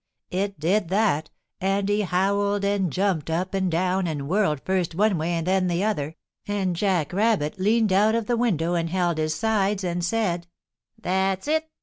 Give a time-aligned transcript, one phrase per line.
[0.31, 1.29] It did that,
[1.61, 5.67] and he howled and jumped up and down and whirled first one way and then
[5.67, 6.15] the other,
[6.47, 10.47] and Jack Rabbit leaned out of the window and held his sides and said:
[10.99, 11.69] "That's it!